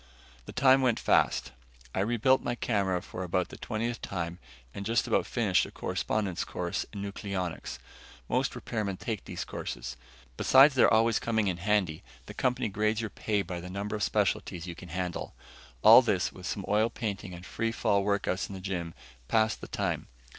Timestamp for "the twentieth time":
3.49-4.39